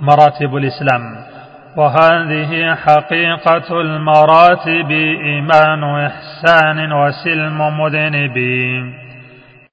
[0.00, 1.16] مراتب الإسلام.
[1.76, 4.90] وهذه حقيقة المراتب
[5.24, 9.05] إيمان إحسان وسلم مذنبين.